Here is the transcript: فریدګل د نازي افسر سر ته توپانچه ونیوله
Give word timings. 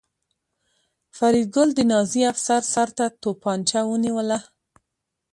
فریدګل 1.17 1.69
د 1.75 1.79
نازي 1.91 2.21
افسر 2.31 2.61
سر 2.73 2.89
ته 2.97 3.05
توپانچه 3.21 3.79
ونیوله 3.91 4.39